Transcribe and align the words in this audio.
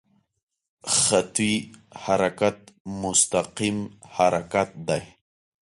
خطي 0.97 1.53
حرکت 2.03 2.59
مستقیم 3.01 3.77
حرکت 4.15 4.69
دی. 4.87 5.03